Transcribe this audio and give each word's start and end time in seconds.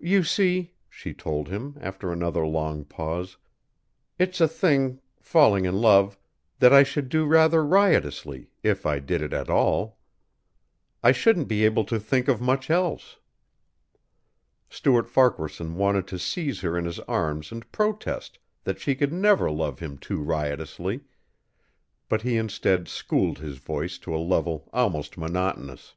"You 0.00 0.24
see," 0.24 0.72
she 0.88 1.14
told 1.14 1.46
him, 1.46 1.76
after 1.80 2.10
another 2.10 2.44
long 2.44 2.84
pause, 2.84 3.36
"it's 4.18 4.40
a 4.40 4.48
thing 4.48 4.98
falling 5.20 5.64
in 5.64 5.76
love 5.80 6.18
that 6.58 6.72
I 6.72 6.82
should 6.82 7.08
do 7.08 7.24
rather 7.24 7.64
riotously 7.64 8.50
if 8.64 8.84
I 8.84 8.98
did 8.98 9.22
it 9.22 9.32
at 9.32 9.48
all. 9.48 9.98
I 11.04 11.12
shouldn't 11.12 11.46
be 11.46 11.64
able 11.64 11.84
to 11.84 12.00
think 12.00 12.26
of 12.26 12.40
much 12.40 12.68
else." 12.68 13.20
Stuart 14.68 15.08
Farquaharson 15.08 15.76
wanted 15.76 16.08
to 16.08 16.18
seize 16.18 16.62
her 16.62 16.76
in 16.76 16.84
his 16.84 16.98
arms 17.06 17.52
and 17.52 17.70
protest 17.70 18.40
that 18.64 18.80
she 18.80 18.96
could 18.96 19.12
never 19.12 19.52
love 19.52 19.78
him 19.78 19.98
too 19.98 20.20
riotously, 20.20 21.04
but 22.08 22.22
he 22.22 22.36
instead 22.36 22.88
schooled 22.88 23.38
his 23.38 23.58
voice 23.58 23.98
to 23.98 24.12
a 24.12 24.18
level 24.18 24.68
almost 24.72 25.16
monotonous. 25.16 25.94